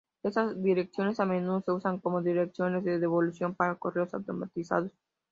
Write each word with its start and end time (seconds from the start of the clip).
Estas 0.23 0.59
direcciones 0.63 1.19
a 1.19 1.27
menudo 1.27 1.61
se 1.61 1.71
usan 1.73 1.99
como 1.99 2.23
direcciones 2.23 2.83
de 2.83 2.97
devolución 2.97 3.53
para 3.53 3.75
correos 3.75 4.15
automatizados. 4.15 4.91